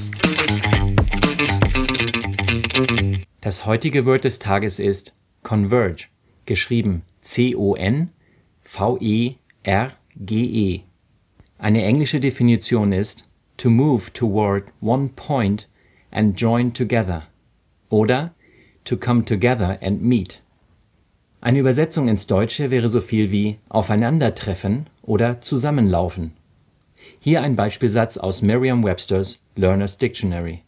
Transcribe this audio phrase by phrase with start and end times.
[3.40, 6.04] Das heutige Word des Tages ist Converge,
[6.46, 8.04] geschrieben C-O-N-V-E-R-G-E.
[10.16, 15.68] Eine englische Definition ist to move toward one point
[16.10, 17.24] and join together
[17.88, 18.34] oder
[18.84, 20.40] to come together and meet.
[21.40, 26.32] Eine Übersetzung ins Deutsche wäre so viel wie aufeinandertreffen oder zusammenlaufen.
[27.18, 30.62] Hier ein Beispielsatz aus Merriam-Webster's Learner's Dictionary.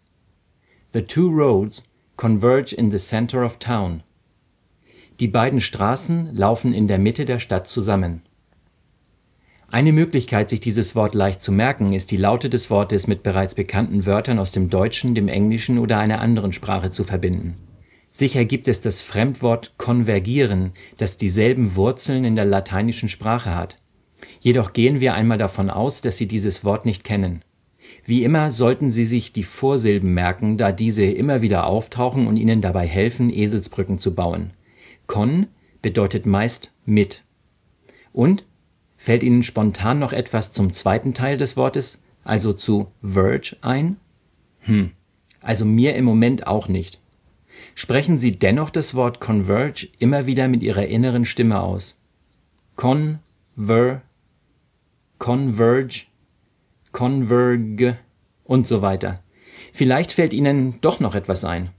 [0.93, 1.85] The two roads
[2.17, 4.03] converge in the center of town.
[5.21, 8.23] Die beiden Straßen laufen in der Mitte der Stadt zusammen.
[9.69, 13.57] Eine Möglichkeit, sich dieses Wort leicht zu merken, ist die Laute des Wortes mit bereits
[13.57, 17.57] bekannten Wörtern aus dem Deutschen, dem Englischen oder einer anderen Sprache zu verbinden.
[18.11, 23.77] Sicher gibt es das Fremdwort konvergieren, das dieselben Wurzeln in der lateinischen Sprache hat.
[24.41, 27.43] Jedoch gehen wir einmal davon aus, dass Sie dieses Wort nicht kennen.
[28.05, 32.61] Wie immer sollten Sie sich die Vorsilben merken, da diese immer wieder auftauchen und Ihnen
[32.61, 34.53] dabei helfen, Eselsbrücken zu bauen.
[35.07, 35.49] Con
[35.83, 37.25] bedeutet meist mit.
[38.13, 38.45] Und
[38.97, 43.97] Fällt Ihnen spontan noch etwas zum zweiten Teil des Wortes, also zu Verge ein?
[44.61, 44.93] Hm,
[45.41, 47.01] also mir im Moment auch nicht.
[47.75, 52.01] Sprechen Sie dennoch das Wort converge immer wieder mit Ihrer inneren Stimme aus.
[52.75, 54.03] Conver,
[55.19, 56.05] converge,
[56.93, 57.99] converge
[58.45, 59.23] und so weiter.
[59.73, 61.71] Vielleicht fällt Ihnen doch noch etwas ein.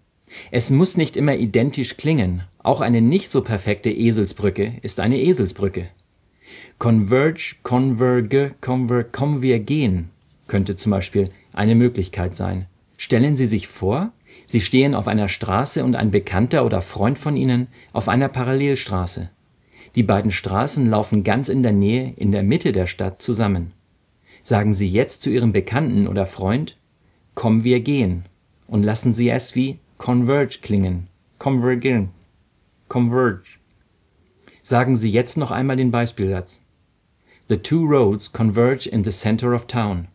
[0.52, 2.44] Es muss nicht immer identisch klingen.
[2.60, 5.90] Auch eine nicht so perfekte Eselsbrücke ist eine Eselsbrücke.
[6.80, 10.10] Converge, converge, conver, convergen
[10.48, 12.68] könnte zum Beispiel eine Möglichkeit sein.
[12.98, 14.12] Stellen Sie sich vor,
[14.46, 19.30] Sie stehen auf einer Straße und ein Bekannter oder Freund von Ihnen auf einer Parallelstraße.
[19.96, 23.74] Die beiden Straßen laufen ganz in der Nähe, in der Mitte der Stadt zusammen.
[24.44, 26.76] Sagen Sie jetzt zu Ihrem Bekannten oder Freund,
[27.36, 28.26] komm wir gehen,
[28.68, 31.08] und lassen Sie es wie converge klingen.
[31.40, 32.10] Convergen.
[32.88, 33.57] Converge.
[34.70, 36.62] Sagen Sie jetzt noch einmal den Beispielsatz.
[37.48, 40.10] The two roads converge in the center of town.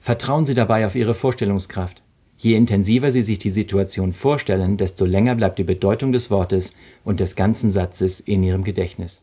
[0.00, 2.02] Vertrauen Sie dabei auf Ihre Vorstellungskraft.
[2.38, 6.74] Je intensiver Sie sich die Situation vorstellen, desto länger bleibt die Bedeutung des Wortes
[7.04, 9.22] und des ganzen Satzes in Ihrem Gedächtnis.